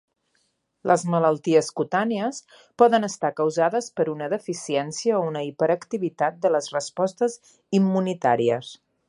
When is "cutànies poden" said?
1.81-3.05